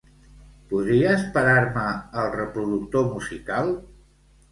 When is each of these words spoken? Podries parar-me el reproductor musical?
Podries 0.69 1.25
parar-me 1.35 1.83
el 2.21 2.31
reproductor 2.37 3.05
musical? 3.11 3.71